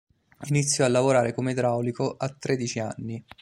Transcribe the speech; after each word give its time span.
Iniziò 0.47 0.83
a 0.83 0.87
lavorare 0.87 1.31
come 1.31 1.51
idraulico 1.51 2.15
a 2.17 2.27
tredici 2.29 2.79
anni. 2.79 3.23